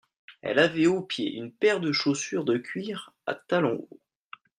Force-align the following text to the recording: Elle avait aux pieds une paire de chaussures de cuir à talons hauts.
Elle 0.41 0.57
avait 0.57 0.87
aux 0.87 1.03
pieds 1.03 1.31
une 1.35 1.51
paire 1.51 1.79
de 1.79 1.91
chaussures 1.91 2.43
de 2.43 2.57
cuir 2.57 3.13
à 3.27 3.35
talons 3.35 3.87
hauts. 3.91 3.99